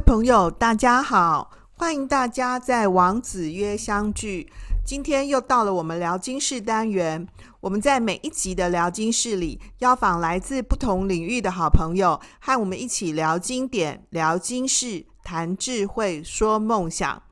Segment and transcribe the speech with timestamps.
[0.00, 4.50] 位朋友，大家好，欢迎大家在王子约相聚。
[4.82, 7.28] 今天又到了我们聊经室单元，
[7.60, 17.22] 我们在每一集的聊经室里，邀访来自不同领域的好朋友，和我们一起聊经典、聊经室、谈智慧、说梦想。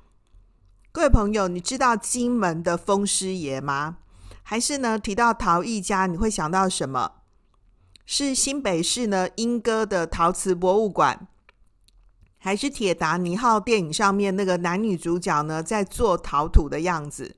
[0.92, 3.96] 各位朋友，你知道金门的风师爷吗？
[4.42, 7.12] 还是呢，提到陶艺家，你会想到什么？
[8.04, 11.28] 是新北市呢莺歌的陶瓷博物馆？
[12.38, 17.34] 还是《铁达尼号》电影上面那个男女主角呢，在做陶土的样子？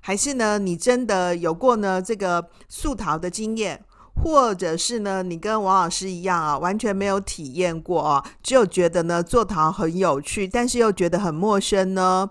[0.00, 3.84] 还是呢，你真的有过呢这个塑陶的经验？
[4.14, 12.28] 或者是呢，你跟王老师一样啊，完全没有体验过啊，只有觉得呢做陶很有趣，但是又觉得很陌生呢？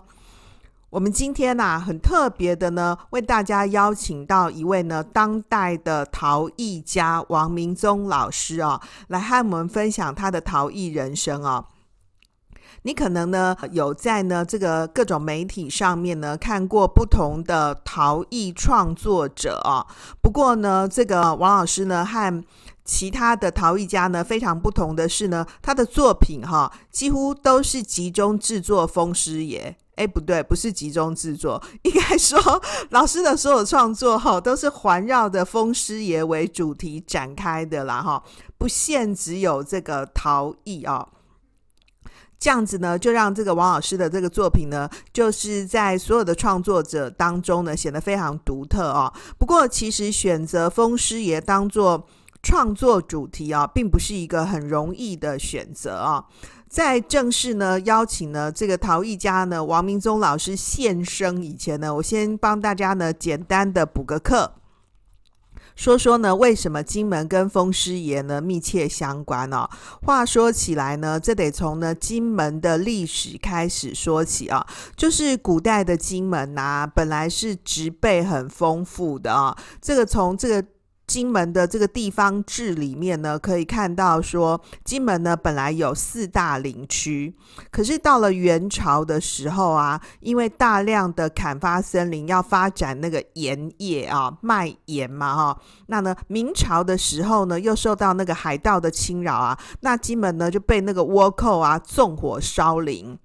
[0.90, 11.64] 我们今天呐、啊，很特别的呢，为大家邀请到一位呢当代的陶艺家王明宗老师啊，来和我们分享他的陶艺人生啊。
[12.82, 19.86] 你可能呢有在呢这个各种媒体上面呢看过不同的陶艺创作者啊，
[20.20, 22.44] 不过呢这个王老师呢和
[22.84, 29.76] 其他的陶艺家呢非常不同的是呢，他的作品哈几乎都是集中制作风师爷。
[29.96, 32.40] 哎，不对，不是集中制作，应该说
[32.90, 38.22] 老师的所有创作哈都是环绕着风师爷为主题展开的啦哈，
[38.56, 41.06] 不限只有这个陶艺啊。
[42.42, 49.12] 这样子呢，就让这个王老师的这个作品呢，就是在所有的创作者当中呢，显得非常独特哦。
[49.38, 52.04] 不过，其实选择风师爷当做
[52.42, 56.24] 创作主题啊，并不是一个很容易的选择啊。
[56.68, 64.54] 在正式呢邀请呢这个陶艺家呢王明宗老师现身以前呢，我先帮大家呢简单的补个课。
[65.76, 69.68] 说说呢，为什么金门跟风湿炎呢密切相关哦？
[70.02, 74.66] 话说起来呢，这得从呢金门的历史开始说起啊。
[74.96, 79.56] 就是古代的金门呐、啊，本来是植被很丰富的啊。
[79.80, 80.64] 这个从这个。
[81.12, 87.34] 金门的这个地方志里面呢，可以看到说，金门呢本来有四大林区，
[87.70, 95.60] 可是到了元朝的时候啊，因为大量的砍伐森林，要发展那个盐业啊，卖盐嘛哈。
[95.88, 103.18] 那呢，明朝的时候呢，又受到那个海盗的侵扰啊，那金门呢就被那个倭寇啊纵火烧林。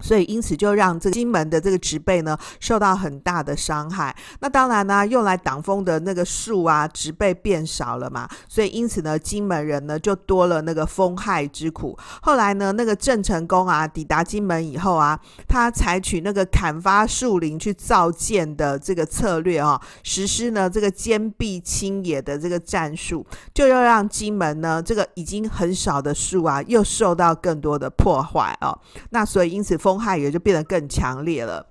[0.00, 4.14] 所以，因此就让这个金门的这个植被呢受到很大的伤害。
[4.40, 8.28] 那当然呢、用来挡风的那个树啊，植被变少了嘛。
[8.46, 11.98] 所以，因此呢，金门人呢就多了那个风害之苦。
[12.20, 15.18] 后来呢，那个郑成功啊抵达金门以后啊，
[15.48, 28.78] 他采取那个砍伐树林去造舰的这个策略啊，实施呢这个坚壁清野的这个战术，就要让金门呢这个已经很少的树啊，又受到更多的破坏哦。
[29.08, 29.78] 那所以，因此。
[29.86, 31.68] 风害也就变得更强烈了。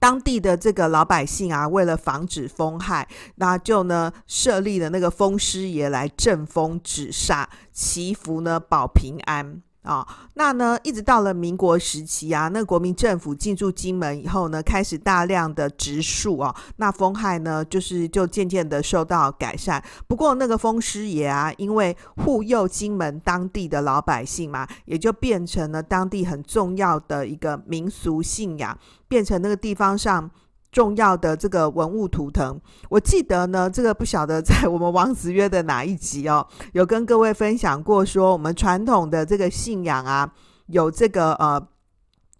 [0.00, 3.06] 当地的这个老百姓啊，为了防止风害，
[3.36, 9.62] 那就呢设立了那个风师爷来镇风止煞，祈福呢保平安。
[9.82, 19.82] 啊、哦，那呢，一直到了民国时期啊，那国民政府进驻金门以后呢，开始大量的植树啊，那风害呢，就是就渐渐的受到改善。
[20.06, 30.30] 不过那个风师爷啊，因为护佑金门当地的老百姓嘛，也就变成了当地很重要的一个民俗信仰，变成那个地方上。
[30.72, 40.32] 重要的这个文物图腾，我记得呢，这个不晓得在我们王子约的哪一集哦，有跟各位分享过，说我们传统的这个信仰啊，
[40.66, 41.60] 有这个呃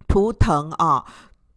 [0.06, 1.04] 图腾啊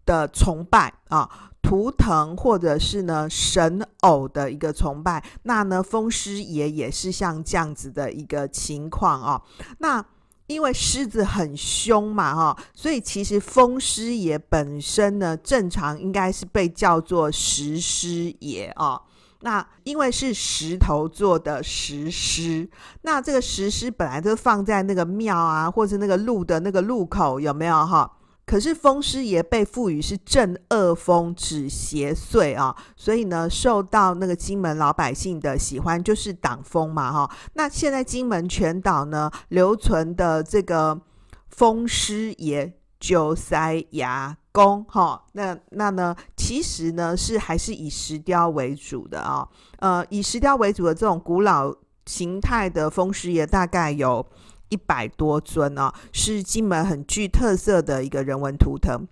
[0.05, 1.29] 的崇拜啊，
[1.61, 9.41] 图腾或者是呢神偶的一个崇拜，那呢风师爷也是像这样子的一个情况哦，
[9.77, 10.03] 那。
[10.47, 19.01] 因为狮子很凶嘛，哈，所以其实风师爷本身呢，正常应该是被叫做石狮爷哦。
[19.41, 22.69] 那因为是石头做的石狮，
[23.01, 28.09] 那这个石狮本来就放在那个庙啊，或者那个路的那个路口，有没有哈？
[28.45, 37.31] 可是风师爷被赋予是镇恶风、止邪祟啊，所以呢，受到那个金门老百姓的喜欢，就是挡风嘛哈。
[37.53, 40.99] 那现在金门全岛呢，留存的这个
[41.47, 49.47] 风师爷九塞牙公哈，那那呢，其实呢是还是以石雕为主的啊，
[49.79, 51.73] 呃，以石雕为主的这种古老
[52.05, 54.25] 形态的风师爷大概有。
[54.73, 59.07] 一百多尊啊，是金门很具特色的一个人文图腾。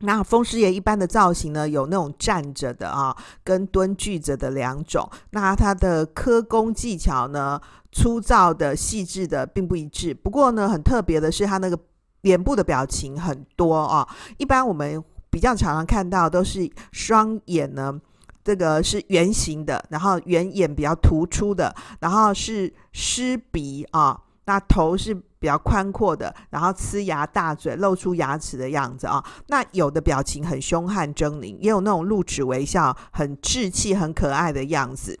[0.00, 3.14] 那风师爷一般的造型呢，有那种站着的啊，
[3.44, 5.08] 跟蹲踞着的两种。
[5.30, 7.60] 那它的刻工技巧呢，
[7.92, 10.12] 粗糙的、细致的并不一致。
[10.12, 11.78] 不过呢，很特别的是，它那个
[12.22, 14.08] 脸部的表情很多啊。
[14.38, 18.00] 一般我们比较常常看到都是双眼呢，
[18.42, 24.18] 这个是圆形的，然后圆眼比较突出的，然后是狮鼻啊。
[24.50, 29.24] 那头是比较宽阔的，然后呲牙大嘴，露出牙齿的样子啊。
[29.46, 35.16] 那有的表情很凶悍狰狞，也有那种露齿微笑，很稚气、很可爱的样子。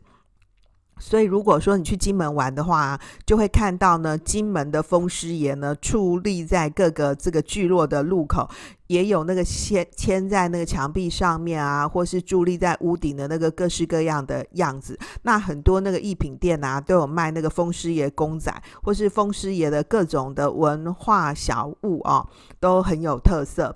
[1.00, 8.48] 所以，如果说你去金门玩的话，就会看到呢，金门的风师爷呢，矗立在各个这个聚落的路口，
[8.86, 14.98] 也有那个牵牵在那个墙壁上面啊，或是伫立在屋顶的那个各式各样的样子。
[15.22, 22.28] 那很多那个艺品店啊，都有卖那个风师爷公仔，或是风师爷的各种的文化小物啊，
[22.60, 23.74] 都很有特色。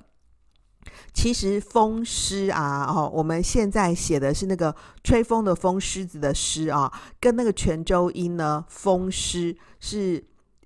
[1.15, 10.23] 其实风狮啊，哦，我们现在写的是那个吹风的风，狮子的狮啊，跟那个泉州音呢，风狮是。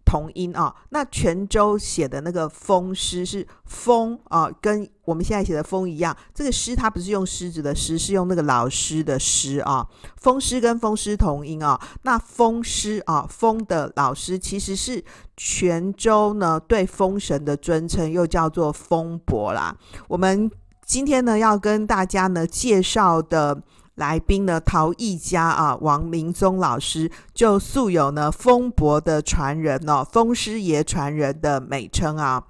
[0.08, 6.16] 同音啊，那泉州写的那个风狮是风啊，跟我们现在写的风一样。
[6.32, 9.86] 这个狮它不是用狮子的狮，是用那个老师的师啊。
[10.16, 11.78] 风狮跟风狮同音啊。
[12.04, 15.04] 那风狮啊，风的老师其实是
[15.36, 19.76] 泉州呢对风神的尊称，又叫做风伯啦。
[20.08, 20.50] 我们
[20.86, 23.62] 今天呢要跟大家呢介绍的。
[23.98, 32.44] 来宾呢，陶艺家啊，王明宗老师就素有呢“风伯”的传人哦，“风师爷传人”的美称啊。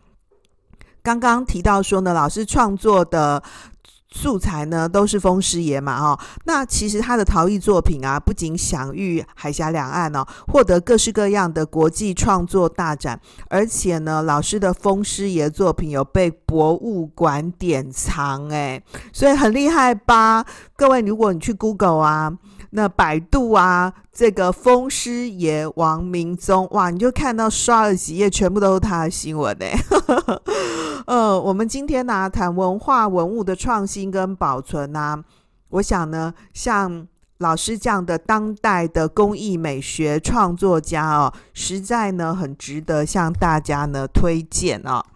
[1.03, 3.43] 刚刚提到说呢，老师创作的。
[4.11, 18.83] 素材呢都是风师爷嘛哈，那其实他的陶艺作品啊，不仅享誉海峡两岸哦，获得各式各样的国际创作大展，而且呢，老师的风师爷作品有被博物馆典藏诶，
[19.13, 20.45] 所以很厉害吧？
[20.75, 22.33] 各位，如果你去 Google 啊。
[22.71, 29.67] 那百度啊，这个风师爷王明宗，哇，你就看到刷了几页，全部都是他的新闻呢。
[31.07, 35.25] 呃，我们今天呢、啊、谈文化文物的创新跟保存啊，
[35.71, 37.07] 我想呢，像
[37.39, 45.07] 老师这样的当代的工艺美学创作家哦，实在呢很值得向大家呢推荐啊、哦。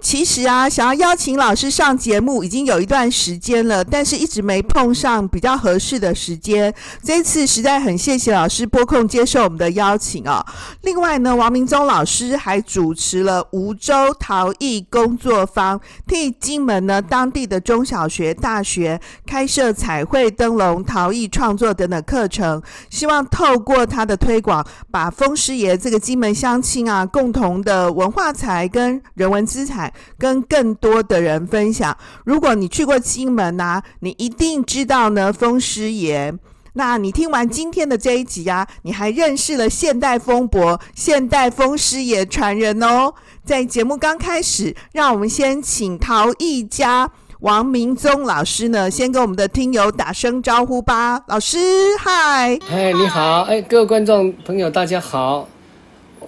[0.00, 6.74] 其实啊，想要邀请老师上节目已经有一段时间了，但是一直没碰上比较合适的时间。
[7.02, 10.44] 这次实在很谢谢老师拨空接受我们的邀请啊。
[10.82, 29.89] 另外呢，王明忠老师还主持了梧州陶艺工作坊，替金门呢当地的中小学、大学开设彩绘灯笼、陶艺创作等等课程，希望透过他的推广，把风师爷这个金门乡亲啊共同的文化财跟人文资产。
[30.18, 31.96] 跟更多的人分享。
[32.24, 36.34] 如果你去过金门呐、你一定知道呢风师爷。
[36.74, 43.12] 那你听完今天的这一集啊，你还认识了现代风伯、现代风师爷传人哦。
[43.44, 47.10] 在节目刚开始，让我们先请陶艺家
[47.40, 51.20] 王明宗老师呢，先跟我们的听友打声招呼吧。
[51.26, 51.58] 老师，
[51.98, 55.48] 嗨，哎，你好，哎，各位观众朋友，大家好。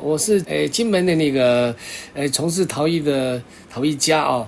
[0.03, 1.75] 我是诶金门的那个
[2.15, 3.41] 诶从事陶艺的
[3.71, 4.47] 陶艺家哦。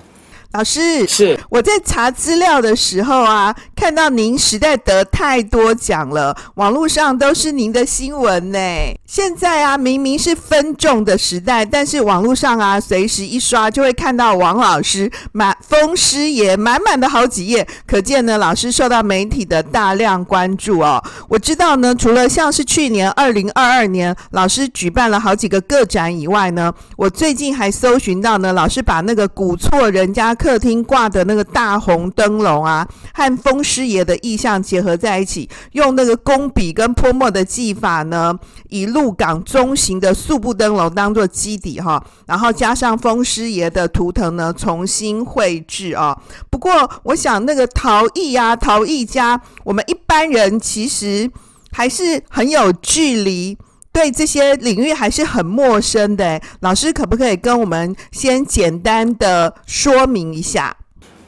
[0.55, 8.57] 老师，是我在查资料的时候啊，看到您实在得太多奖了，网络上都是您的新闻呢。
[9.05, 21.03] 现在啊，明明是分众的时代，但是网络上啊，随时一刷就会看到王老师满风师爷满满的好几页，可见呢，老师受到媒体的大量关注哦。
[21.27, 30.33] 我知道呢，除了像是去年二零二二年老师举办了好几个个展以外呢，我最近还搜寻到呢，老师把那个古错人家。
[30.45, 38.31] 客厅挂的那个大红灯笼啊，和风师爷的意象结合在一起，用那个工笔跟泼墨的技法呢，
[38.69, 46.15] 以鹿港中型的素布灯笼当做基底哈，然后加上风师爷的图腾呢，重新绘制啊。
[46.51, 51.27] 不过，我想那个陶艺啊，陶艺家，我们一般人其实
[51.71, 53.57] 还是很有距离。
[53.95, 60.75] 对这些领域还是很陌生的，老师可不可以跟我们先简单的说明一下？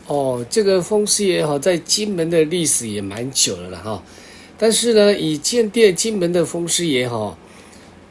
[0.06, 4.04] 哦，这个风师爷哈，在金门的历史也蛮久了了哈，
[4.58, 7.38] 但是呢，以建店金门的风师爷哈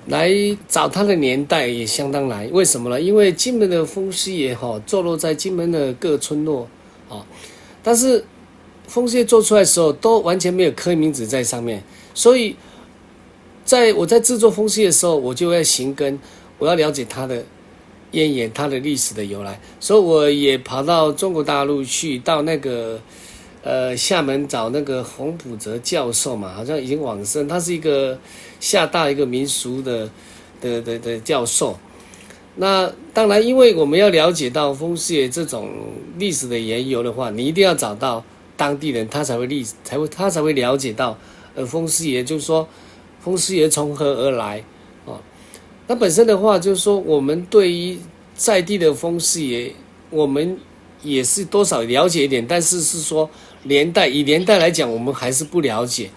[0.07, 0.33] 来
[0.67, 2.99] 找他的年代也相当难，为什么呢？
[2.99, 6.67] 因为金门的风师爷哈坐落在金门的各村落
[7.11, 7.21] 啊，
[7.83, 8.25] 但是
[8.89, 11.85] 风师爷做出来的时候都完全没有刻名字在上面，
[12.15, 12.57] 所以。
[13.67, 16.19] 在我在制作风师爷的时候，我就要寻根，
[16.57, 17.45] 我要了解他的
[18.13, 19.61] 渊源，它的历史的由来。
[19.81, 23.01] 所以我也跑到中国大陆去，到那个
[23.63, 28.17] 呃厦门找那个洪普泽教授嘛，好像已经往生，他是一个
[28.61, 30.09] 厦大一个民俗的
[30.61, 31.77] 的的的教授。
[32.55, 35.69] 那当然，因为我们要了解到风师爷这种
[36.19, 38.25] 历史的缘由的话，你一定要找到
[38.57, 41.19] 当地人，他才会历史，才会他才会了解到，
[41.55, 42.67] 呃，风师爷就是说，
[43.27, 44.63] 风师爷从何而来
[45.05, 45.19] 啊？
[45.89, 47.99] 那本身的话，就是说，我们对于
[48.37, 49.73] 在地的风师爷，
[50.11, 50.57] 我们
[51.03, 53.29] 也是多少了解一点，但是是说
[53.65, 56.09] 年代，以年代来讲，我们还是不了解。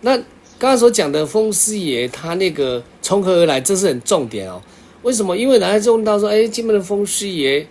[0.00, 0.16] 那
[0.58, 4.60] 刚刚所讲的风师爷，他那个从何而来，这是很重点哦。
[5.02, 5.36] 为什么？
[5.36, 7.64] 因为大家就问到说，哎，金门的风师爷，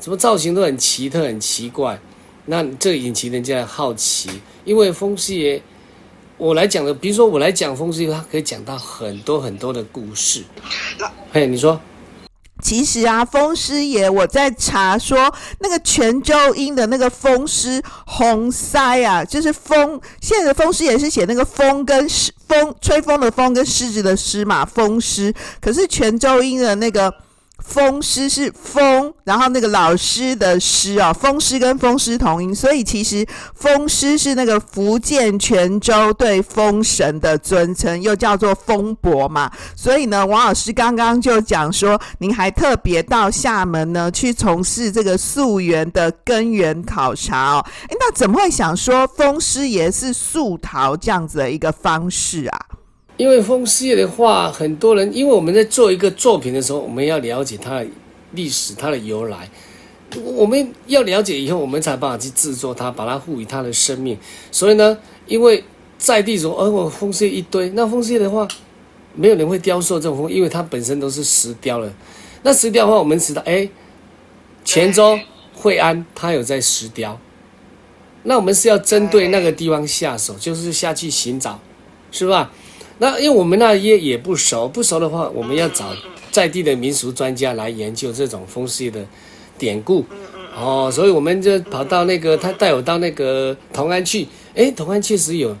[0.00, 2.00] 怎么造型都很奇特、很奇怪？
[2.46, 4.28] 那这引起人家的好奇。
[4.64, 5.62] 因为风师爷，
[6.36, 10.42] 我来讲的，比如说我来讲风师，他可以讲到很多很多的故事。
[11.32, 11.80] 嘿，你说。
[12.62, 20.00] 其实啊，风师爷，我在查说那个泉州音的那个风师红腮啊，就是风。
[20.20, 25.34] 现在的风师爷是写那个风跟狮，风吹风的风跟狮子的狮嘛，风师。
[25.60, 27.12] 可是泉州音的那个。
[27.64, 39.50] 风师是风，然后那个老师的师哦，风师跟风师同音，所以其实风师是那个福建泉州对风神的尊称，又叫做风伯嘛。
[39.76, 47.66] 所以呢，王老师刚刚就讲说，您还特别到厦门呢去从事这个溯源的根源考察哦。
[47.88, 52.58] 诶，那怎么会想说风师爷是溯桃这样子的一个方式啊？
[53.18, 57.82] 因为风师爷的话，很多人因为我们在做一个作品的时候，我们要了解他
[58.32, 59.48] 历史、它的由来。
[60.22, 64.18] 我们要了解以后，我们才办法去制作它，把它赋予它的生命。
[64.50, 65.64] 所以呢，因为
[65.96, 68.46] 在地说，哦，我风穴一堆，那风穴的话，
[69.14, 71.90] 没有人会雕塑这种风，因为它本身都是石雕了。
[72.42, 73.66] 那石雕的话，我们知道，哎，
[74.64, 75.18] 泉州、
[75.54, 77.18] 惠安，它有在石雕。
[78.24, 81.58] 那我们是要针对那个地方下手，就是下去寻找，
[82.10, 82.52] 是吧？
[83.02, 85.92] 那因为我们那也也不熟，不熟的话，我们要找
[86.30, 89.04] 在地的民俗专家来研究这种风师爷的
[89.58, 90.06] 典故，
[90.56, 95.56] 哦，所以我们就跑到那个他带我到那个同安去，哎，同安确实有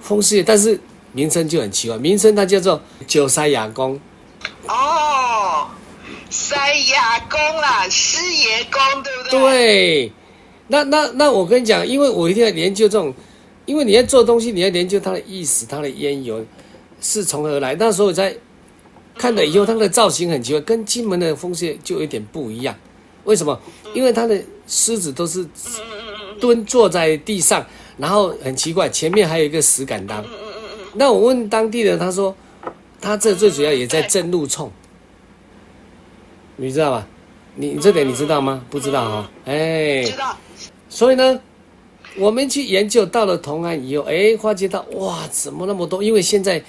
[0.00, 0.78] 风师爷，但是
[1.10, 3.98] 名称就很奇怪，名称它叫做九塞牙公。
[4.68, 5.66] 哦，
[6.30, 9.40] 塞牙公啦，师爷公，对不对？
[9.40, 10.12] 对，
[10.68, 13.12] 那那那我跟你讲，因为我一定要研究这种。
[13.66, 16.44] 因为你要做东西，你要研究它的意思，它的烟油
[17.00, 17.74] 是从何而来。
[17.76, 18.36] 那时候我在
[19.16, 22.76] 看了以后，它的造型很奇怪，跟金门的风师爷就有点不一样。
[23.24, 23.58] 为什么？
[23.94, 25.46] 因为它的狮子都是
[26.40, 27.64] 蹲坐在地上，
[27.96, 30.24] 然后很奇怪，前面还有一个石敢当。
[30.94, 32.36] 那我问当地的，他说
[33.00, 34.70] 他这最主要也在正路冲，
[36.56, 37.06] 你知道吧？
[37.56, 38.64] 你你这点你知道吗？
[38.68, 39.30] 不知道哈？
[39.46, 40.36] 哎，知道。
[40.88, 41.40] 所以呢？
[42.16, 46.02] 我们去研究到了同安以后，哎，发觉到哇，怎么那么多？
[46.02, 46.62] 因为现在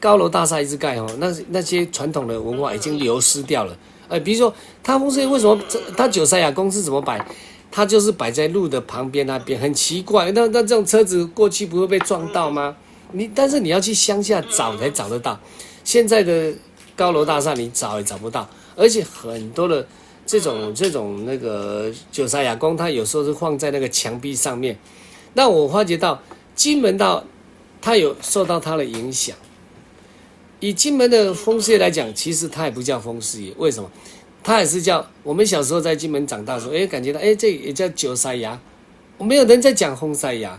[0.00, 3.76] 高楼大厦一直盖哦，那那些传统的文化已经流失掉了。
[4.08, 4.52] 哎，比如说，
[4.82, 5.56] 他风师为什么
[5.96, 7.24] 他九塞牙公是怎么摆？
[7.70, 10.30] 他就是摆在路的旁边那边，很奇怪。
[10.32, 12.76] 那那这种车子过去不会被撞到吗？
[13.12, 15.38] 你但是你要去乡下找才找得到，
[15.84, 16.52] 现在的
[16.96, 19.86] 高楼大厦你找也找不到，而且很多的。
[20.26, 24.76] 这种这种那个九塞牙光，它有时候是放在那个墙壁上面。
[25.34, 26.20] 那我发觉到
[26.54, 27.24] 金门道，
[27.80, 29.36] 它有受到它的影响。
[30.58, 33.88] 以金门的风师爷来讲，其实它也不叫风师爷，为什么？
[34.42, 38.58] 它也是叫我们小时候在金门长大的时候，哎，感觉到哎，这也叫九塞牙。
[39.18, 40.58] 我没有人在讲风塞牙，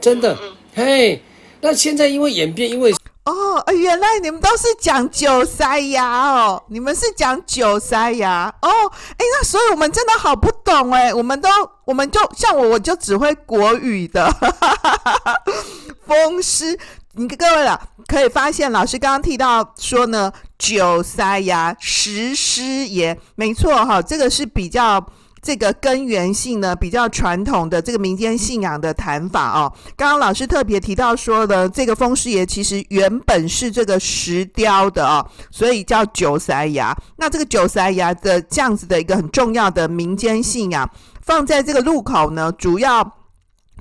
[0.00, 0.36] 真的。
[0.74, 1.20] 嘿，
[1.60, 2.92] 那现在因为演变，因为。
[3.24, 8.54] 哦，原来你们都是讲九塞牙哦，你们是讲九塞牙。
[8.60, 8.68] 哦，
[9.12, 11.48] 哎，那所以我们真的好不懂哎，我们都，
[11.86, 15.34] 我们就像我，我就只会国语的，哈哈哈哈，
[16.06, 16.78] 风湿，
[17.12, 25.04] 你各位了，可以发现老师刚刚提到说呢，九塞牙石师爷，没错哈，这个是比较。
[25.44, 29.70] 这个根源性呢，比较传统的这个民间信仰的谈法哦。
[29.94, 36.96] 刚刚老师特别提到说的，这个风师爷其实原本是这个石雕的哦，所以叫九塞牙。
[37.18, 40.88] 那这个九塞牙的这样子的一个很重要的民间信仰，
[41.20, 43.04] 放在这个路口呢，主要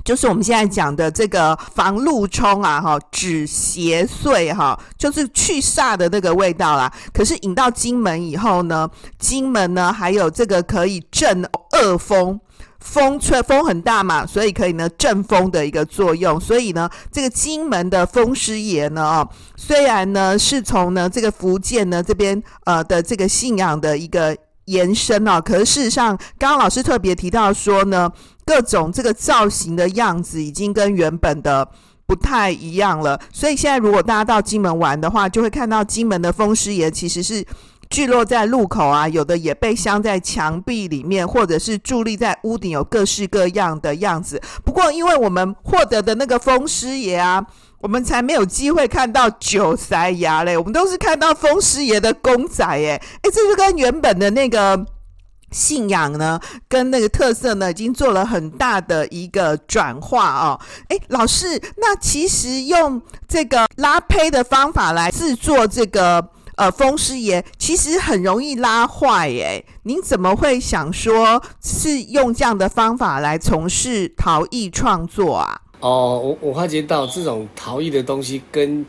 [0.03, 6.91] 就是我们现在讲的这个防路冲啊，哈，止邪祟哈，就是去煞的那个味道啦。
[7.13, 12.37] 可是引到金门以后呢，金门呢还有这个可以镇恶风，
[12.81, 16.37] 风吹风很大嘛，所以可以呢镇风的一个作用。
[16.37, 28.11] 所以呢，这个金门的风师爷呢，哦，虽然呢是从呢这个福建呢这边呃的这个信仰的一个延伸啊，可是事实上，刚刚老师特别提到说呢。
[28.45, 31.67] 各种这个造型的样子已经跟原本的
[32.05, 37.43] 不太一样了，所以现在如果大家到金门玩的话，就会看到金门的风师爷其实是
[37.89, 44.41] 聚落在路口啊，有的也被镶在墙壁里面，或者是伫立在屋顶，有各式各样的样子。
[44.65, 47.45] 不过，因为我们获得的那个风师爷啊，
[47.79, 54.85] 我们才没有机会看到九塞牙嘞，我们都是看到风师爷的公仔诶，诶，这是跟原本的那个。
[55.53, 60.59] 信仰呢，跟那个特色呢，已经做了很大的一个转化哦。
[60.89, 69.63] 诶，老师，那其实用这个拉胚的方法来制作这个呃风师爷，其实很容易拉坏诶。
[69.83, 75.61] 您怎么会想说是用这样的方法来从事陶艺创作啊？
[75.79, 78.83] 哦，我我发觉到这种陶艺的东西跟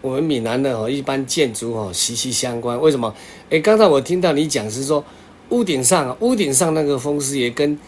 [0.00, 2.80] 我们闽南的哦一般建筑哦息息相关。
[2.80, 3.14] 为什么？
[3.50, 5.04] 诶，刚才我听到你讲是说。
[5.50, 7.78] 屋顶上，屋顶上那个风师爷跟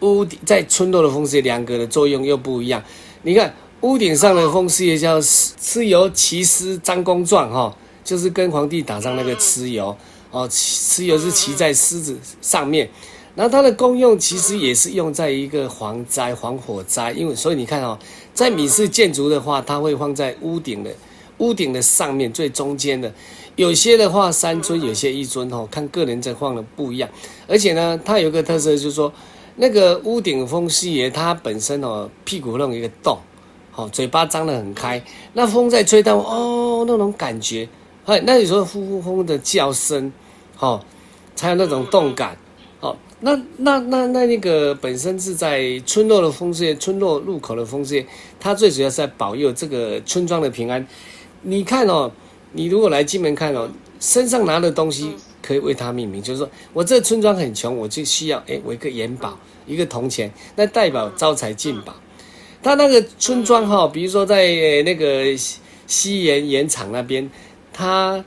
[0.00, 2.82] 屋顶在村落的风师爷两个的作用又不一样。
[3.22, 9.96] 你看屋顶上的风师爷叫蚩尤骑狮张公壮哈，就是跟皇帝打仗那个蚩尤
[10.30, 12.88] 哦，蚩尤是骑在狮子上面。
[13.36, 17.96] 然后它的功用其实也是用在一个防灾、防火灾，因为所以你看哦，
[18.34, 20.92] 在米氏建筑的话，它会放在屋顶的
[21.38, 23.12] 屋顶的上面最中间的。
[23.58, 27.10] 有些的话三尊，有些一尊哦，看个人在放的不一样。
[27.48, 29.12] 而且呢，它有个特色，就是说
[29.56, 33.18] 那个屋顶风师爷，他本身哦屁股弄一个洞，
[33.72, 37.68] 好嘴巴张得很开，那风在吹到哦那种感觉，
[38.04, 40.12] 哎，那有时候呼呼风的叫声，
[40.54, 40.84] 好
[41.34, 42.38] 才有那种动感，
[42.78, 48.06] 好那那那那那个本身是在村落的风师爷，村落入口的风师爷，
[48.38, 50.86] 他最主要是在保佑这个村庄的平安。
[51.42, 52.12] 你看哦。
[52.52, 53.68] 你如果来金门看哦，
[54.00, 55.12] 身上拿的东西
[55.42, 61.94] 可以为他命名，就是说我这个村庄很穷，我就需要哎，我一个元宝，一个铜钱，那代表招财进宝。
[62.62, 64.46] 他那个村庄哈，比如说在
[64.82, 65.36] 那个
[65.86, 67.30] 西盐盐场那边，
[67.72, 68.24] 他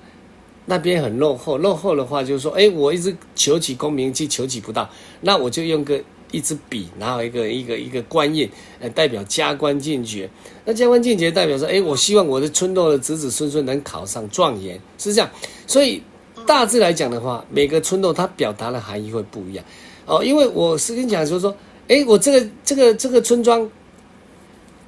[0.65, 4.89] 那边很落后，落后的话就是说，哎，我一直求取功名去求取不到，
[5.21, 6.01] 那我就用个。
[6.31, 10.29] 一支笔，然后一个一个一个官印，呃，代表加官进爵。
[10.65, 15.29] 那加官进爵代表说，哎，我希望我的村落的子子孙孙能考上状元，是这样。
[15.67, 16.01] 所以
[16.45, 19.63] 大致来讲的话，每个村落它表达的含义会不一样。
[20.05, 21.55] 哦，因为我是跟你讲，就是说，
[21.87, 23.69] 哎，我这个这个这个村庄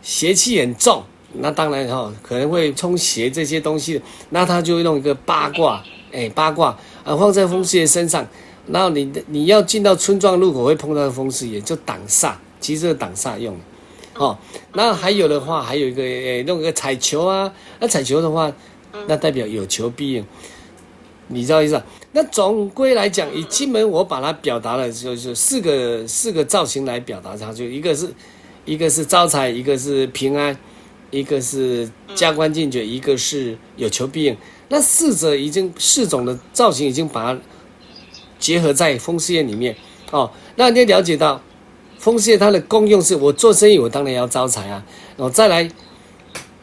[0.02, 1.04] 邪气很重，
[1.34, 8.26] 那当然哈、哦，可能会冲邪这些东西，那他就会弄一个八卦，哎，八卦啊，放在风师爷身上。
[8.66, 13.60] 然后你你要进到村庄路口会碰到的风师爷，就挡煞，其实是挡煞用的，
[14.16, 14.38] 哦。
[14.72, 18.50] 然后还有的话，还有一个诶，弄个彩球啊，那彩球的话，
[19.06, 20.26] 那代表有求必应，
[21.28, 21.84] 你知道意思？
[22.14, 28.08] 那总归来讲，以金门我把它表达了，就是四个四个造型来表达它，就一个是
[28.64, 30.58] 一个是招财，一个是平安，
[31.12, 34.38] 一个是加官进爵，一个是有求必应。
[34.70, 37.40] 那四者已经四种的造型已经把它。
[38.44, 39.74] 结合在风师爷里面，
[40.12, 41.42] 哦，那你了解到
[41.98, 44.84] 风师爷它的功用是，我做生意我当然要招财啊，
[45.16, 45.72] 然后再来，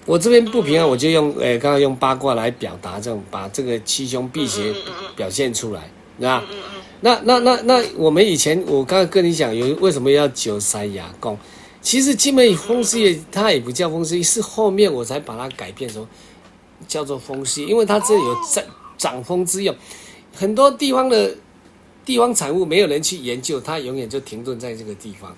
[0.04, 4.74] 我这边不平安，我就用，诶，刚刚用八卦来表达这种，把这个七凶辟邪
[5.16, 6.44] 表现出来，对吧？
[7.00, 11.38] 那那那那我们以前我刚刚跟你讲，有为什么要九塞牙公？
[11.80, 16.06] 其实金门风师爷它也不叫风师爷，是后面我才把它改变成
[16.86, 18.64] 叫做风师爷，因为它这里有掌
[18.98, 19.74] 掌风之用，
[20.36, 21.34] 很多地方的。
[22.04, 25.36] 地方产物没有人去研究，它永远就停顿在这个地方，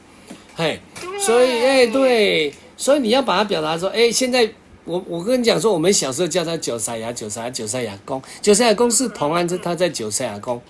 [0.55, 0.81] 嘿，
[1.19, 4.49] 所以哎对，所以你要把它表达说，哎，现在
[4.85, 10.63] 我我跟你讲说，我们小时候叫它九塞牙，九塞牙，九塞牙公，九塞牙公是同安，它在九塞牙公，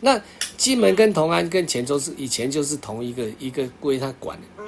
[0.00, 0.20] 那
[0.56, 4.64] 金门跟同安跟泉州是以前就是同一个一个归他管的，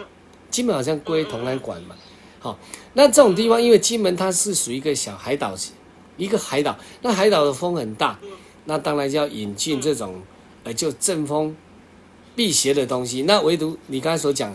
[0.51, 1.97] 金门好像归同安管嘛，
[2.39, 2.59] 好，
[2.93, 5.55] 那这种地方因为金门它是属于一个小海岛，
[6.17, 8.19] 一个海岛，那海岛的风很大，
[8.67, 10.23] 那当然就要引进这种。
[10.67, 11.55] 呃，就阵风、
[12.35, 13.23] 辟邪的东西。
[13.23, 14.53] 那唯独你刚才所讲，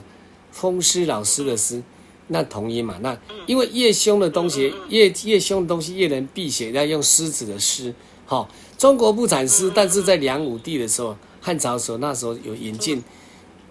[0.52, 1.82] 风湿老师的湿，
[2.28, 2.97] 那同音嘛。
[3.02, 7.95] 那因为越凶的东西，越越凶的东西越能辟邪，要用狮子的狮。
[8.26, 13.02] 好，中国不产狮，但是在梁武帝的时候，汉朝的时候，那时候有引进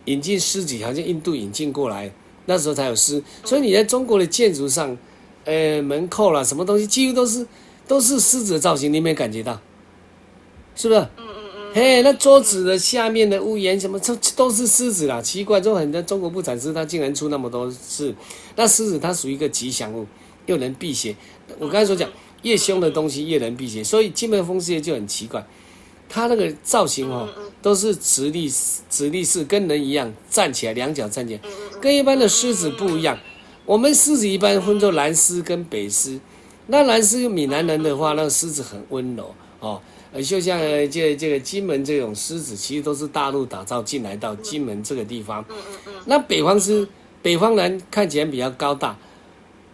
[0.07, 2.11] 引进狮子，好像印度引进过来。
[2.47, 3.23] 那时候才有狮。
[3.45, 4.97] 所以你在中国的建筑上，
[5.45, 7.47] 呃，门扣啦，什么东西，几乎都是
[7.87, 9.61] 都是狮子的造型，你有没有感觉到？
[10.75, 11.07] 是不是？
[11.73, 15.23] 嘿，那桌子的下面的屋檐什么，这都是狮子啦。
[15.23, 18.15] 奇怪，就很多中国不产狮，它竟然出那么多狮。
[18.57, 20.07] 那狮子它属于一个吉祥物，
[20.47, 21.15] 又能辟邪。
[21.59, 22.11] 我刚才所讲，
[22.43, 25.47] 越凶的东西越能辟邪，所以金门风狮爷就很奇怪。
[26.09, 27.29] 它那个造型哦，
[27.63, 28.51] 都是直立
[28.89, 31.41] 直立式，跟人一样站起来，两脚站起来，
[31.81, 33.17] 跟一般的狮子不一样。
[33.65, 36.19] 我们狮子一般分作南狮跟北狮。
[36.67, 39.81] 那南狮闽南人的话，那个狮子很温柔哦，
[40.15, 40.59] 就像
[40.91, 45.45] 这这个金门这种狮子，其实都是大陆打造进来到金门这个地方。
[46.07, 46.89] 那北方狮，
[47.23, 48.97] 北方人看起来比较高大、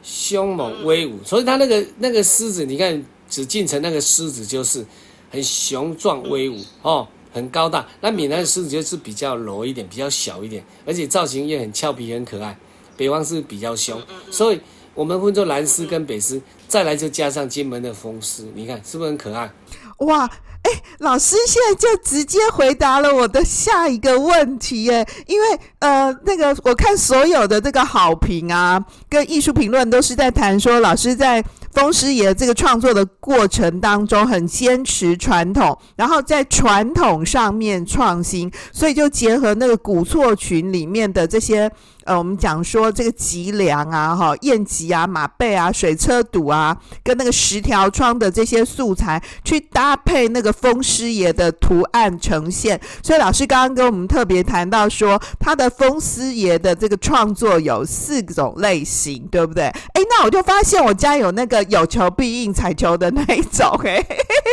[0.03, 4.85] 凶猛威武，所以他那个那个狮子，你看紫禁城那个狮子就是。
[5.29, 7.85] 很雄壮威武哦，很高大。
[8.01, 12.57] 那闽南的狮子就是比较柔一点，比较小一点，而且造型也很俏皮，很可爱。
[12.96, 14.61] 北方是比较凶，所以
[14.94, 19.53] 我们分作南狮跟北狮，再来就加上金门的风狮，你看是不是很可爱？
[19.99, 20.31] 哇！
[20.63, 25.47] 哎、老师现在就直接回答了我的下一个问题耶，因为
[25.79, 31.41] 呃，那个我看所有的这个好评啊，跟艺术评论都是在谈说，老师在
[31.73, 41.71] 风师爷这个创作的过程当中很坚持传统，然后在传统上面创新，所以就结合那个古厝群里面的这些。
[42.07, 52.81] 呃，我们讲说这个脊梁啊，哈，燕脊啊，马背啊，水车堵啊，跟那个十条窗的这些素材去搭配那个风师爷的图案呈现。
[53.03, 59.64] 所以老师刚刚跟我们特别谈到说，他的风师爷的这个创作有四种类型，对不对？
[59.64, 64.07] 哎，那我就发现我家有那个有求必应彩球的那一种，哎，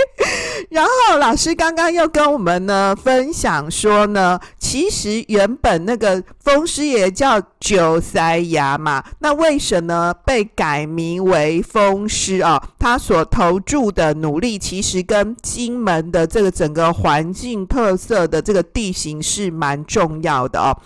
[0.72, 7.43] 然后老师刚刚又跟我们呢分享说呢，其实原本那个风师爷叫。
[7.60, 12.62] 九塞牙嘛，那为什么被改名为风湿啊？
[12.78, 20.78] 他所投注的努力，其实跟金门的这个整个环境特色的这个地形是蛮重要的哦。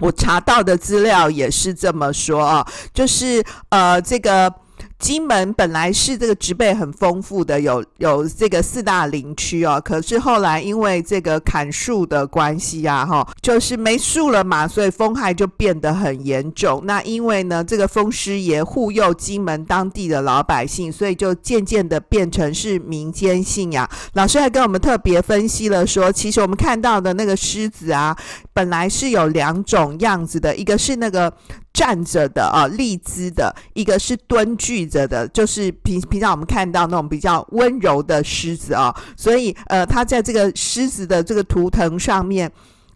[0.00, 4.52] 我查到的资料也是这么说啊，就是呃这个。
[4.98, 9.80] 金门本来是这个植被很丰富的，有有这个四大林区哦。
[9.84, 16.82] 可是后来因为这个砍树的关系啊，哈，就是没树了嘛，所以风害就变得很严重。
[16.84, 23.88] 那因为呢，这个风狮爷护佑金门当地的老百姓，所以就渐渐的变成是民间信仰。
[24.14, 28.16] 老师还跟我们特别分析了说，其实我们看到的那个狮子啊，
[28.52, 31.32] 本来是有两种样子的，一个是那个。
[31.78, 42.50] 站着的啊，立姿的，一个是蹲踞着的，就是平平常我们看到那种比较温柔的狮子啊，所以呃，他在这个狮子的这个图腾上面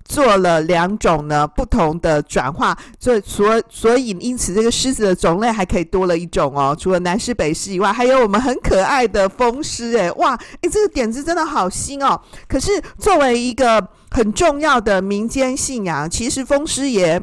[0.05, 12.21] 做了两种呢不同的转化，所以所所以因此这个狮子的种类还可以多了一种哦，除了南狮北狮以外，还有我们很可爱的风狮，诶，哇，诶，这个点子真的好新哦。
[12.49, 17.23] 可是作为一个很重要的民间信仰，其实风狮爷。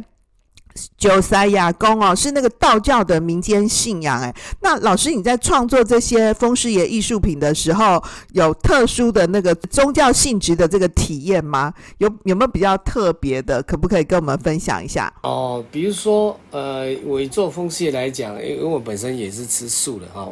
[0.97, 4.33] 九塞亚公哦，是那个道教的民间信仰哎。
[4.61, 8.01] 那老师，你在创作这些风师爷艺术品的时候，
[8.33, 11.73] 有特殊的那个宗教性质的这个体验吗？
[11.97, 13.61] 有有没有比较特别的？
[13.63, 15.11] 可不可以跟我们分享一下？
[15.23, 20.27] 哦，比如说呃，我做风师爷来讲，因为我本身也是吃素的哈、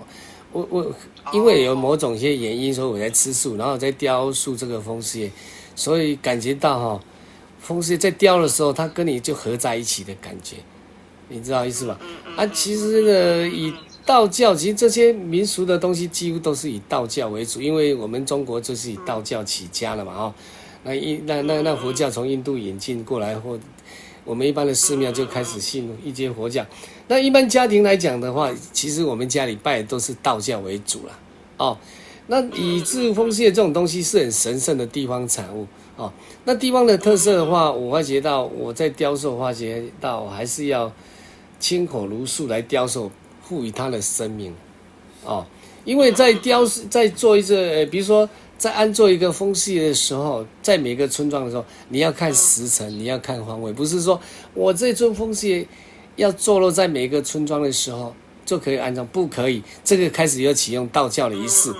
[0.53, 0.93] 我我
[1.33, 5.31] 因为有某种一些原因，所以我在吃素，然后我在雕塑这个风师爷，
[5.75, 6.99] 所以感觉到哈。
[7.67, 10.55] 风狮在雕的时候，它跟你就合在一起的感觉，
[11.27, 11.99] 你知道意思吧？
[12.37, 13.73] 啊，其实呢，以
[14.05, 20.33] 道教，其实这些民俗的东西几乎都是以道教为主，因为我们中国就是以道教起家了嘛，哦，
[20.85, 23.59] 那一那那那佛教从印度引进过来，或
[24.23, 26.65] 我们一般的寺庙就开始信一些佛教。
[27.09, 31.19] 那一般家庭来讲的话，其实我们家里拜的都是道教为主了，
[31.57, 31.77] 哦，
[32.27, 35.67] 那以治风狮这种东西是很神圣的地方产物。
[35.97, 36.13] 哦，
[36.45, 40.91] 那地方的特色的话，我发觉到我在雕塑，发觉到还是要
[41.59, 43.11] 亲口如数来雕塑，
[43.43, 44.53] 赋予它的生命。
[45.25, 45.43] 哦，
[45.85, 48.29] 因为在雕在做一个，比如说
[48.59, 54.21] 在安做一个风系的时候，在每个村庄的时候，你要看时辰，你要看方位，不是说
[54.53, 55.67] 我这尊风系
[56.15, 58.13] 要坐落在每个村庄的时候
[58.45, 59.63] 就可以安装，不可以。
[59.83, 61.73] 这个开始要启用道教的仪式。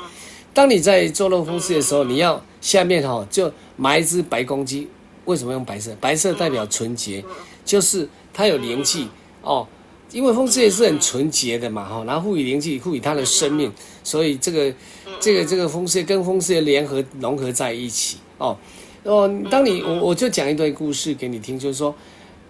[0.58, 3.54] 当你在坐落风狮爷的时候，你要下面哈就。
[3.80, 4.88] 埋一只白公鸡，
[5.26, 5.96] 为什么用白色？
[6.02, 7.24] 白色代表纯洁，
[7.63, 9.08] 就是它有灵气
[9.43, 9.67] 哦。
[10.12, 13.72] 因为风狮爷是很纯洁的嘛，哈，然后赋予灵气，赋予它的生命，
[14.04, 14.74] 所以这个
[15.20, 18.58] 这个这个风狮爷跟风狮爷联合融合在一起哦
[19.04, 19.32] 哦。
[19.52, 21.93] 当你我我就讲一段故事给你听，就是说，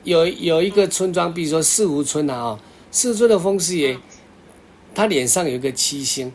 [0.06, 4.00] 有有一个村庄，比如说四湖村啊，哦，四湖村的风师爷，
[4.96, 6.32] 他脸上有一个七星，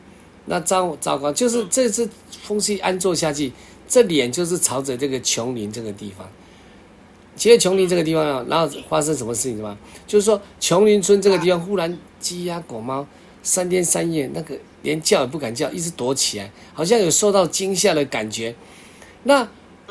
[0.47, 2.09] 那糟糟糕，就是这次
[2.43, 3.53] 风气安坐下去，
[3.89, 6.29] 这脸就是朝着这个琼林这个地方。
[7.35, 9.79] 其实琼林这个地方啊，然后发生什么事情吗？
[10.07, 13.07] 就是说琼林村这个地方忽然鸡鸭狗猫
[13.43, 18.55] 三天三夜那个连叫也不敢叫，一直躲起来，好像有受到惊吓的感觉。
[19.23, 19.49] 那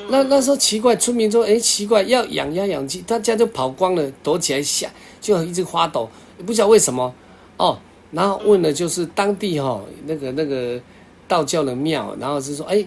[0.10, 7.14] 那那时候奇怪，村民说：“哎，奇怪，要养鸭养鸡，大家就跑光了，躲起来吓，就一直发抖，也不知道为什么
[7.58, 7.80] 哦。”
[8.12, 10.80] 然后问了就是当地哈、哦、那个那个
[11.28, 12.86] 道教的庙，然后是说：“哎，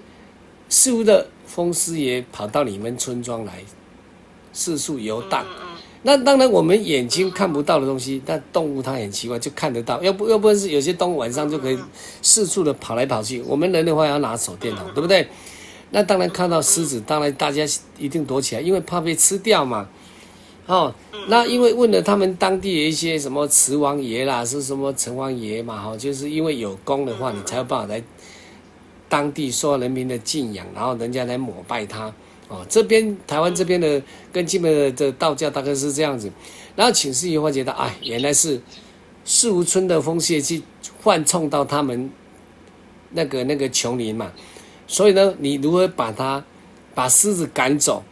[0.68, 3.62] 似乎的风师爷跑到你们村庄来。”
[4.56, 5.44] 四处游荡，
[6.04, 10.00] 那当然我们眼睛看不到的东西，但动物它很奇怪，就看得到。
[10.00, 11.76] 要不要不然是有些动物晚上就可以
[12.22, 13.42] 四处的跑来跑去。
[13.48, 15.26] 我们人的话要拿手电筒，对不对？
[15.90, 17.64] 那当然看到狮子，当然大家
[17.98, 19.88] 一定躲起来，因为怕被吃掉嘛。
[20.66, 20.94] 哦，
[21.28, 28.02] 那因为问了他们当地的一些什么慈王爷啦，是什么城隍爷嘛，哈，就是因为有功的话，你才有办法来
[29.08, 32.12] 当地受人民的敬仰，然后人家来膜拜他。
[32.48, 36.30] 哦，这边台湾这边的跟基本的这道教大概是这样子，
[36.76, 38.60] 然后请示以后觉得，哎，原来是
[39.24, 40.62] 四湖村的风师爷去
[41.02, 42.10] 幻冲到他们
[43.10, 44.30] 那个那个琼林嘛，
[44.86, 46.44] 所以呢，你如何把它
[46.94, 48.02] 把狮子赶走，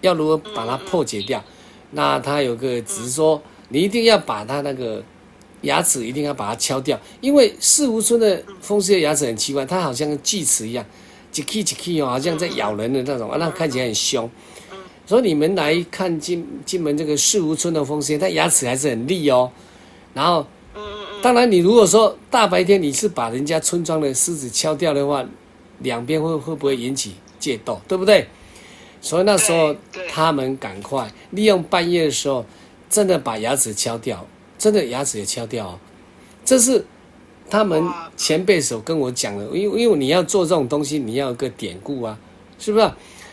[0.00, 1.42] 要如何把它破解掉？
[1.92, 5.02] 那他有个只是说，你一定要把它那个
[5.62, 10.84] 牙齿一定要把它敲掉，因为四湖村的风师爷牙齿很奇怪，它好像跟锯齿一样。
[11.32, 14.28] 一气一气哦，好像在咬人的那种啊，那看起来很凶。
[15.06, 19.48] 所以你们来看进进门这个四湖村的风湿，它，牙齿还是很利哦。
[20.12, 20.44] 然后，
[21.22, 25.24] 当然你如果说大白天你是把人家村庄的狮子敲掉的话，
[25.78, 28.26] 两边会会不会引起械斗，对不对？
[29.00, 29.74] 所以那时候
[30.08, 32.44] 他们赶快利用半夜的时候，
[32.88, 34.26] 真的把牙齿敲掉，
[34.58, 35.78] 真的牙齿也敲掉哦。
[36.44, 36.84] 这是。
[37.52, 37.84] 他们
[38.16, 42.16] 前辈所跟我讲的，因为因为你要做这种东西，你要有个典故啊，
[42.60, 42.88] 是不是？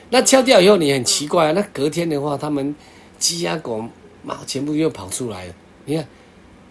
[0.10, 2.76] 那敲掉以后你很奇怪啊，那隔天的话，他们
[3.20, 3.86] 鸡鸭狗
[4.24, 5.54] 猫全部又跑出来了。
[5.86, 6.08] 你看，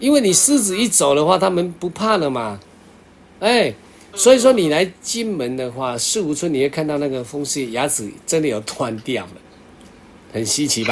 [0.01, 2.59] 因为你狮子一走的话，他们不怕了嘛。
[3.39, 3.73] 哎，
[4.17, 9.33] 所以说你来金门的话，四湖村你会看到那个风师爷牙齿真的有断掉了，
[10.33, 10.91] 很稀奇吧？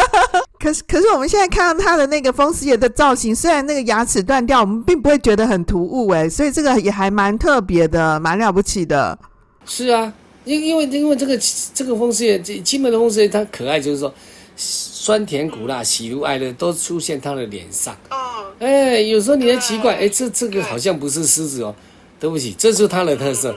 [0.58, 9.18] 可是，可是我们现在看到他的那个风师爷的造型，虽然那个牙齿断掉，我们并不会觉得很突兀哎，所以这个也还蛮特别的，蛮了不起的。
[9.66, 10.12] 是啊，
[10.44, 11.38] 因因为因为这个
[11.74, 14.12] 这个风师爷，这金门的风师爷，他可爱，就是说
[14.56, 17.94] 酸甜苦辣、喜怒哀乐都出现他的脸上。
[18.10, 18.46] 哦。
[18.60, 21.74] 哎，有时候你会奇怪，哎，这这个好像不是狮子哦，
[22.22, 23.52] 对不起，这是他的特色。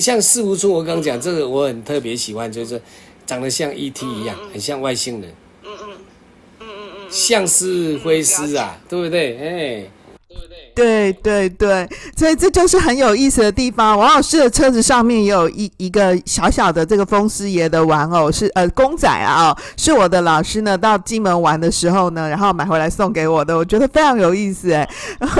[0.00, 2.80] 像四湖村，我刚刚讲这个，我很特别喜欢，就是
[3.26, 5.30] 长得像 ET 一样，很像外星人
[5.62, 5.88] 嗯嗯
[6.60, 6.66] 嗯
[7.00, 7.06] 嗯。
[7.10, 9.36] 像是灰狮啊，对不对？
[9.36, 9.90] 哎，
[10.74, 13.98] 对对对，所以这就是很有意思的地方。
[13.98, 24.88] 王老师的车子上面也有一一个小小的这个风师爷的玩偶，是呃公仔啊，哦，是我的老师呢到金门玩的时候呢，然后买回来送给我的，我觉得非常有意思哎。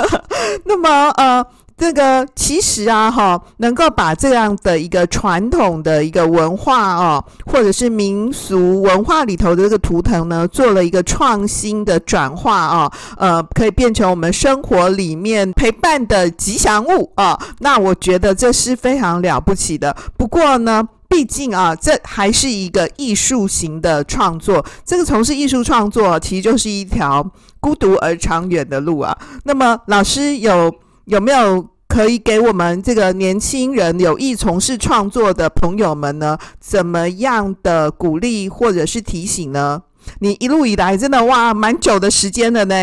[0.67, 1.47] 那么呃。
[1.79, 17.39] 这个其实啊，哈，能够把这样的一个传统的一个文化哦，或者是民俗文化里头的这个图腾呢，做了一个创新的转化啊，呃，可以变成我们生活里面陪伴的吉祥物啊。
[17.61, 19.97] 那我觉得这是非常了不起的。
[20.17, 24.67] 不过呢，毕竟啊，这还是一个艺术型的创作。
[24.85, 27.25] 这个从事艺术创作，其实就是一条
[27.61, 29.17] 孤独而长远的路啊。
[29.45, 30.75] 那么，老师有。
[31.09, 36.37] 有没有可以给我们这个年轻人有意从事创作的朋友们呢？
[36.61, 39.83] 怎么样的鼓励或者是提醒呢？
[40.19, 42.75] 你一路以来真的哇，蛮久的时间了呢。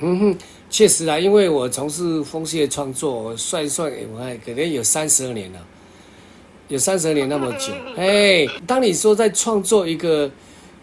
[0.00, 0.38] 嗯哼，
[0.70, 5.58] 确实啊，因为我从事风师爷创作，我算一算，我还可能有三十二年了，
[6.68, 7.70] 有三十二年那么久。
[7.98, 10.30] 哎，当你说在创作一个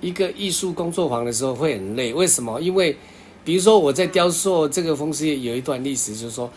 [0.02, 2.14] 一个艺术工作坊的时候，会很累。
[2.14, 2.62] 为什么？
[2.62, 2.96] 因为
[3.44, 6.48] 比如说我在雕塑这个风师爷有一段历史，就是说。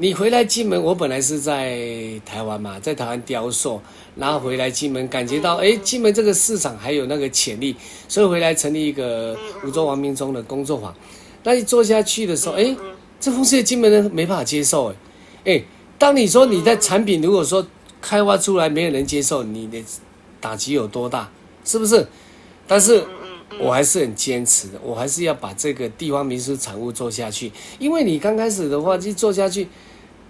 [0.00, 1.76] 你回来金门，我本来是在
[2.24, 3.80] 台湾嘛，在台湾雕塑，
[4.14, 7.74] 然后回来金门，感觉到哎，金门这个市场还有那个潜力，
[8.06, 10.94] 所以回来成立一个梧州王明忠的工作坊。
[11.42, 12.76] 那你做下去的时候，哎，
[13.18, 14.94] 这风师爷金门人没办法接受，哎，
[15.46, 15.64] 哎，
[15.98, 17.66] 当你说你的产品如果说
[18.00, 19.82] 开发出来没有人接受，你的
[20.40, 21.28] 打击有多大，
[21.64, 22.06] 是不是？
[22.68, 23.04] 但是。
[23.60, 27.50] 我还是很坚持的，我还是要把这个地方民俗产物做下去。
[27.78, 29.66] 因为你刚开始的话就做下去，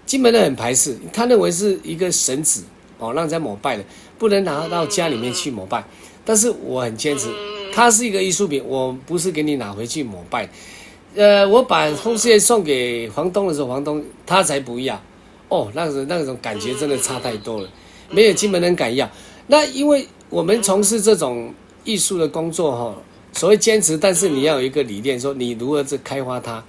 [0.09, 2.63] 金门人很排斥，他认为是一个神子
[2.97, 3.83] 哦，让人家膜拜的，
[4.17, 5.85] 不能拿到家里面去膜拜。
[6.25, 7.27] 但是我很坚持，
[7.71, 10.49] 它是一个艺术品，我不是给你拿回去膜拜。
[11.15, 14.99] 呃，我把风狮爷送给房东的时候，房东他才不要。
[15.47, 17.69] 哦，那个那种感觉真的差太多了，
[18.09, 19.07] 没有金门人敢要。
[19.45, 22.97] 那因为我们从事这种艺术的工作哈，
[23.33, 26.63] 所谓坚持，但是你要有一个理念，说你如何去开发它。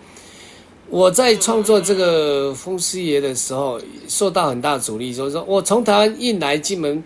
[0.91, 7.03] 我在创作这个风狮爷的时候，受到很大阻力，所以说我从台湾运来金门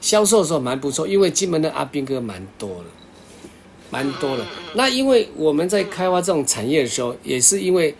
[0.00, 2.84] 销售的时候蛮不错，因为金门的阿兵哥蛮多的，
[3.90, 4.44] 蛮多的。
[4.74, 7.94] 那因为我们在开发这种产业的时候，也是因为，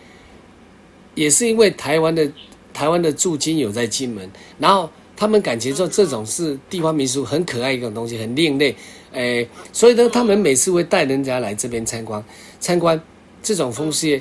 [1.15, 2.29] 也是因为台湾的。
[2.73, 8.75] 台湾的驻金有在金门，然后他们感觉说这种是地方民俗很可爱一种东西，很另类，
[9.11, 12.25] 诶，所以呢，他们每次会带人家来这边参观，
[12.59, 12.99] 参观
[13.43, 14.19] 这种风狮爷，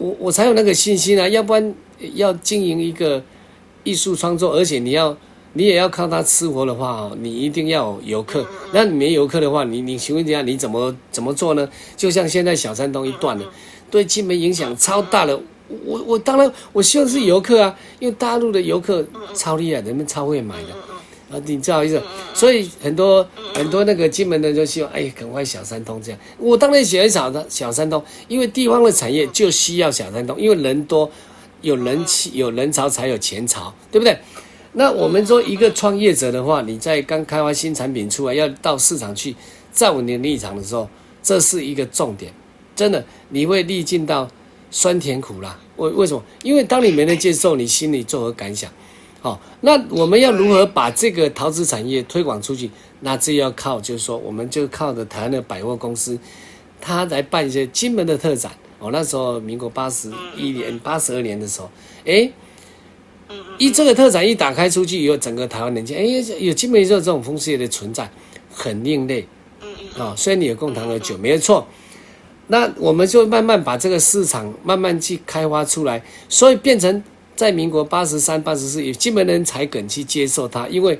[0.00, 1.74] 我我才有那个信心啊，要不然
[2.14, 3.22] 要经营一个
[3.84, 5.14] 艺术创作，而且你要
[5.52, 11.68] 你也要靠它吃活的话哦，你一定要有游客，那你没游客的话，你你请问一下你怎么怎么做呢？
[11.98, 13.44] 就像现在小山东一断了，
[13.90, 15.38] 对金门影响超大了。
[15.84, 20.68] 我我当然我希望是游客啊，因为大陆的游客超厉害，人们超会买的
[21.30, 22.02] 啊，你不好意思，
[22.34, 26.20] 所以很多很多那个金门人就希望，哎，赶快小三通这样。
[26.38, 31.10] 我当然喜欢小的小三通，因为地方的产业就需要小三通，因为人多，
[31.60, 34.18] 有人气，有人潮才有钱潮，对不对？
[34.72, 39.34] 那我们说一个创业者的话，你在刚开发新产品出来，要到市场去
[39.72, 40.88] 站稳你的立场的时候，
[41.22, 42.32] 这是一个重点，
[42.74, 44.28] 真的你会历尽到。
[44.72, 46.22] 酸甜苦辣，为为什么？
[46.44, 48.70] 因为当你没能接受，你心里作何感想？
[49.22, 52.70] 好，那我们要如何把这个陶瓷产业推广出去？
[53.00, 56.18] 那这要靠，就是说，我们就靠着台湾的百货公司，
[56.80, 58.52] 他来办一些金门的特展。
[58.78, 61.70] 哦，那时候民国八十一年、八十二年的时候，
[62.06, 62.30] 哎，
[63.58, 66.02] 一这个特展一打开出去以后，整个台湾人家，哎，
[66.38, 68.10] 有金门有这种风狮爷的存在，
[68.50, 69.26] 很另类。
[69.98, 71.66] 啊，虽然你有贡糖的酒，没有错。
[72.46, 77.02] 那我们就慢慢把这个市场慢慢去开发出来，所以变成
[77.40, 80.98] 在民国八十三、八十四，有金门人才肯去接受它，因为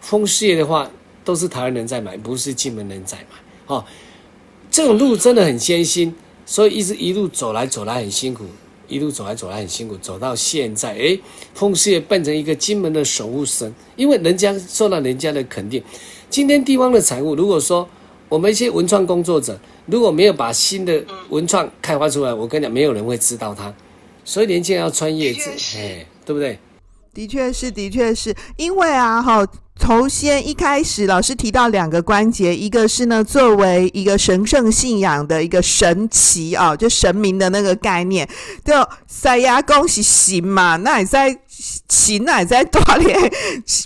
[0.00, 0.88] 风狮爷的话
[1.24, 3.36] 都是台湾人在买，不是金门人在买。
[3.66, 3.84] 哦，
[4.70, 6.14] 这种路真的很艰辛，
[6.46, 8.44] 所以一直一路走来走来很辛苦，
[8.86, 11.18] 一路走来走来很辛苦，走到现在，哎，
[11.54, 15.82] 风狮爷变成一个金门的守护神，因为人家受到人家的肯定。
[16.28, 17.88] 今天地方的产物，如果说
[18.28, 23.74] 我们一些文创工作者，如果没有把新的文创开发出来，我跟你讲，没有人会知道它。
[24.30, 26.56] 所以年轻人要穿叶子，哎，对不对？
[27.12, 38.28] 的确是，的确是因为啊，哈，头先一开始老师提到两个关节，一个是呢，作为一个神圣信仰的一个神奇啊，就神明的那个概念，
[38.64, 38.72] 就
[39.08, 41.36] 塞牙恭喜行嘛，那你在。
[41.88, 43.18] 琴乃在锻炼，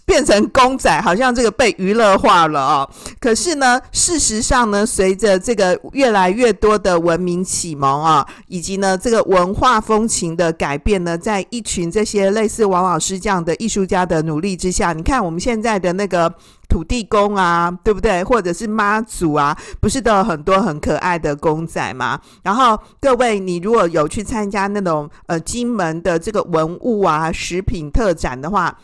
[0.07, 2.91] 变成公仔，好像这个被娱乐化了哦。
[3.21, 16.33] 可是呢，事实上呢，随着这个越来越多的文明启蒙啊，以及呢这个文化风情的改变呢，在一群这些类似王老师这样的艺术家的努力之下，你看我们现在的那个。
[16.75, 18.25] 土地公啊，对不对？
[18.25, 22.21] 或者是妈祖啊，不是都有很多很可爱的公仔吗？
[22.43, 28.77] 然后各位，你如果有去参加那种呃金门的这个文物啊、食品特展的话。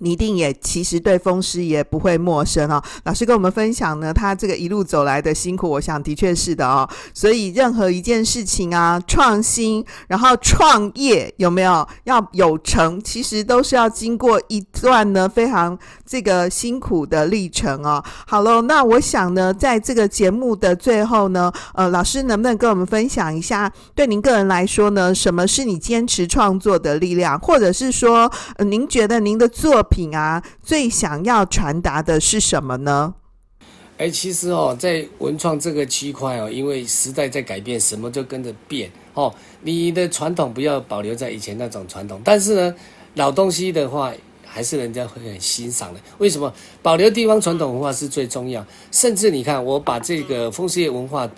[0.00, 2.82] 你一定也其实对风湿也不会陌生哦。
[3.04, 6.88] 老师跟我们分享呢，他这个一路走来的辛苦，我想的确是的哦。
[7.14, 18.02] 所以任何一件事情啊，创新，然后创业有没有要有成，其实都是要经过一段呢非常这个辛苦的历程哦。
[18.26, 33.14] 好喽，那我想呢，在这个节目的最后呢，呃，老师能不能跟我们分享一下，对您个人来说呢，什么是你坚持创作的力量，或者是说，您觉得您的作品啊，最想要传达的是什么呢？
[33.96, 39.34] 哎，其实哦，在文创这个区块哦，因为时代在改变，什么就跟着变哦。
[39.62, 42.74] 你的传统不要保留在以前那种传统，但是呢，
[43.14, 44.12] 老东西的话，
[44.46, 46.00] 还是人家会很欣赏的。
[46.18, 46.52] 为什么？
[46.80, 48.64] 保留地方传统文化是最重要。
[48.92, 51.28] 甚至你看，我把这个风狮爷文化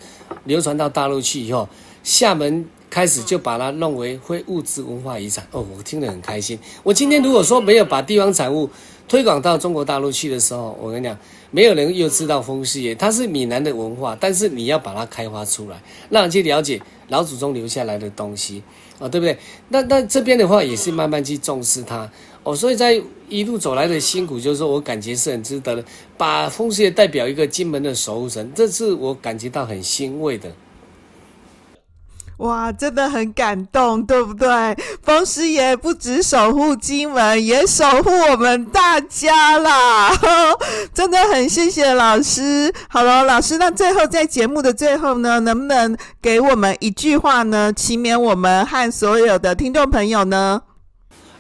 [0.45, 1.67] 流传到大陆去以后，
[2.03, 2.69] 厦门。
[2.91, 6.59] 开始就把它弄为非物质文化遗产哦，我听得很开心。
[6.83, 8.69] 我今天如果说没有把地方产物
[9.09, 11.17] 推广到中国大陆去的时候，我跟你讲，
[11.53, 18.63] 没有人又知道风狮爷，它是闽南的文化，但是你要把它开发出来，让人去了解老祖宗留下来的东西
[18.99, 19.39] 哦，对不对？
[19.69, 22.11] 那那这边的话也是慢慢去重视它
[22.43, 25.85] 哦，所以在一路走来的辛苦，就是说我感觉是很值得的。
[26.17, 30.51] 把风狮爷代表一个金门的守护神，这是我感觉到很欣慰的。
[32.41, 34.49] 哇，真的很感动，对不对？
[35.03, 40.11] 风师爷不止守护金门，也守护我们大家啦！
[40.95, 42.73] 真的很谢谢老师。
[42.89, 47.71] 好了，老师，那最后在节目的最后呢，能不能给我们一句话呢？
[47.75, 50.63] 祈勉我们和所有的听众朋友呢？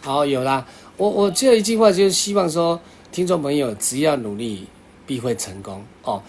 [0.03, 0.67] 好，有啦。
[0.99, 2.79] 我我只有一句话，就是希望说，
[3.11, 4.69] 听众朋友只要努力，
[5.07, 6.23] 必会成功哦。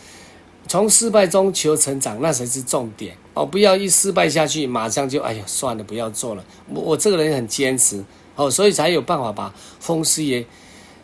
[0.71, 3.45] 从失败中求成长，那才是重点哦！
[3.45, 6.45] 不要一失败下去，马上就哎呀算了，不要做了。
[6.69, 8.01] 我我这个人很坚持
[8.37, 10.45] 哦，所以才有办法把风师爷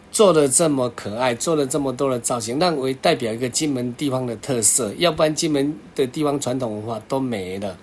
[0.10, 4.94] 做的这么可爱，做了这么多的造型，让为代表一个金门地方的特色。
[4.98, 7.78] 要不然金门的地方传统文化都没了。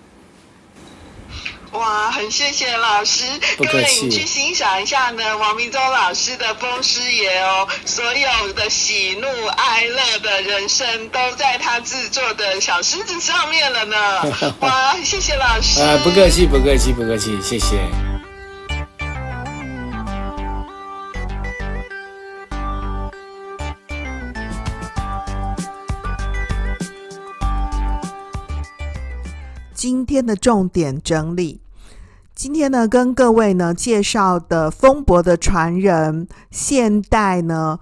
[1.77, 3.23] 哇，很谢谢老师，
[3.57, 14.55] 各位你去欣赏一下呢，王明忠老师的风师爷哦，所有的喜怒哀乐的人生都在他制作的小狮子上面了呢。
[14.61, 15.81] 哇，谢谢老师。
[15.81, 17.77] 啊，不客气，不客气，不客气，谢谢。
[29.73, 31.61] 今天的重点整理。
[32.35, 37.79] 今天呢，跟各位呢介绍的风伯的传人，现代呢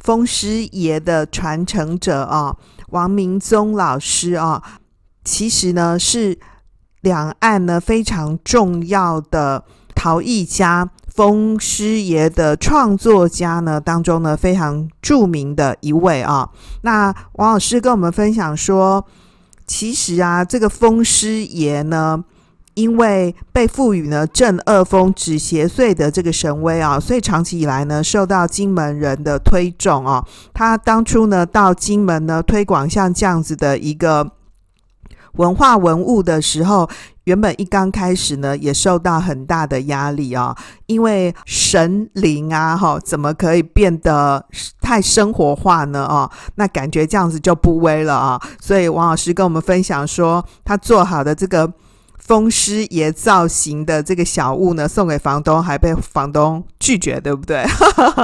[0.00, 2.56] 风师爷的传承者啊，
[2.88, 4.60] 王明宗老师啊，
[5.24, 6.36] 其实呢是
[7.00, 9.62] 两岸呢非常重要的
[9.94, 16.50] 陶艺家，风师爷的创作家呢当中呢非常著名的一位啊。
[16.80, 19.06] 那王老师跟我们分享说，
[19.64, 22.24] 其实啊，这个风师爷呢。
[22.74, 30.24] 因为被赋予呢镇恶风止邪祟的这个神威啊，所以长期以来呢受到金门人的推崇啊。
[30.54, 34.32] 他当初呢到金门呢推广像这样子的一个
[35.34, 36.88] 文化文物的时候，
[37.24, 40.56] 原本一刚开始呢也受到很大的压力啊，
[40.86, 44.42] 因为神灵啊哈怎么可以变得
[44.80, 46.30] 太生活化呢啊？
[46.54, 48.40] 那感觉这样子就不威了啊。
[48.60, 51.70] 所以王老师跟我们分享说，他做好的这个。
[52.24, 57.64] 风师爷造型的这个小物呢，送给房东，还被房东拒绝，对不对？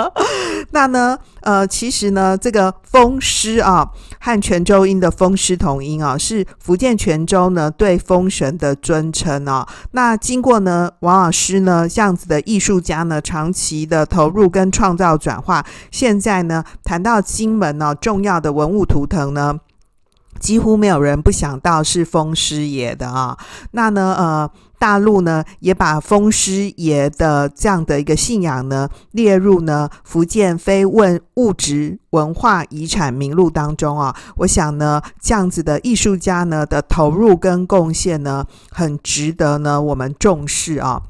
[0.71, 3.91] 那呢，呃，其实呢，这个风师啊，
[4.21, 9.67] 和泉州音的风师同音啊，是福建泉州呢对风神的尊称啊。
[9.93, 19.59] 那经过呢，王老师呢这样子的艺术家呢，长期的投入跟创造转化，现在呢，谈到金门呢重要的文物图腾呢。
[20.39, 23.37] 几乎没有人不想到是风师爷的啊，
[23.73, 31.01] 那呢，呃，大陆呢也把风师爷的这样的一个信仰呢列入呢福建非物
[31.35, 34.15] 物质文化遗产名录当中啊。
[34.37, 41.03] 我想呢，这样子的艺术家呢的投入跟贡献呢，很值得呢我们重视啊。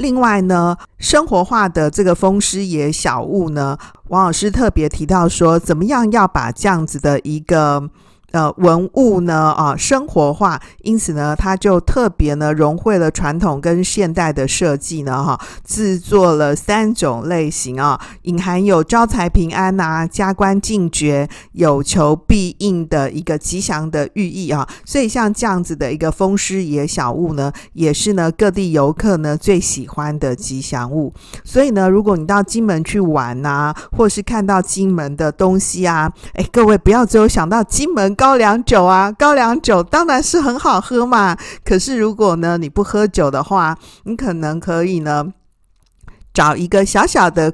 [0.00, 3.78] 另外呢，生活化的这个风湿也小物呢，
[4.08, 7.88] 王老师特别提到说，怎么样要把这样子的一个。
[8.32, 24.68] 呃，文物呢啊，生活化，因此呢，它就特别呢融汇了传统跟现代的设计呢，哈，制作了三种类型啊，隐含有招财平安呐、加官进爵、有求必应的一个吉祥的寓意啊。
[24.84, 31.12] 所以像这样子的一个风师爷小物呢，也是呢各地游客呢最喜欢的吉祥物。
[31.42, 38.14] 所以呢，如果你到金门去玩呐、或是看到金门的东西啊，哎，各位不要只有想到金门。
[38.20, 41.34] 高粱酒啊，高粱酒当然是很好喝嘛。
[41.64, 45.32] 可是如果呢，你不喝酒的话，你可能可以呢，
[46.34, 47.50] 找一个小小的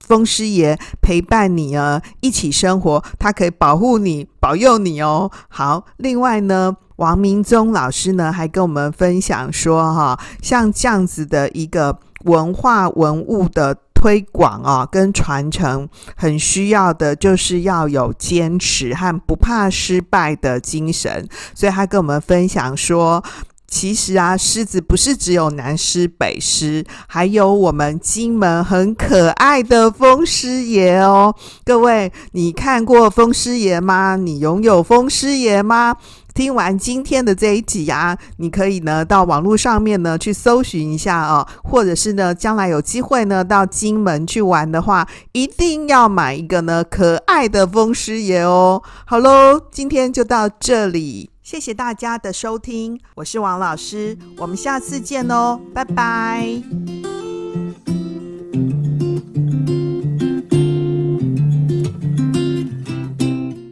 [0.00, 5.30] 风师爷陪伴你啊，一起生活，他可以保护你、保佑你哦。
[5.48, 13.78] 好，另外呢，王明宗老师呢还跟我们分享说，哈，像这样子的一个文化文物的。
[14.02, 21.28] 推广啊，跟传承很需要的，就是要有坚持和不怕失败的精神。
[21.54, 23.22] 所以他跟我们分享说，
[23.68, 31.32] 其实啊，狮子不是只有南狮北狮，还有我们金门很可爱的风师爷哦。
[31.64, 34.16] 各位，你看过风师爷吗？
[34.16, 35.96] 你拥有风师爷吗？
[36.34, 48.82] 听完今天的这一集啊，你可以呢到网络上面呢去搜寻一下哦，或者是呢将来有机会呢到金门去玩的话，一定要买一个呢可爱的风师爷哦。
[49.04, 56.62] 好喽，今天就到这里，谢谢大家的收听，我是王老师，我们下次见哦，拜拜。